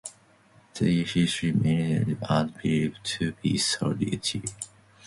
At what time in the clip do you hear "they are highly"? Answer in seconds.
0.79-1.23